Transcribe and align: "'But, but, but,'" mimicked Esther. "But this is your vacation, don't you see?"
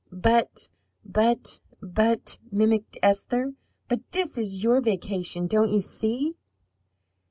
"'But, 0.11 0.69
but, 1.05 1.59
but,'" 1.79 2.39
mimicked 2.51 2.97
Esther. 3.03 3.53
"But 3.87 3.99
this 4.13 4.35
is 4.35 4.63
your 4.63 4.81
vacation, 4.81 5.45
don't 5.45 5.69
you 5.69 5.81
see?" 5.81 6.37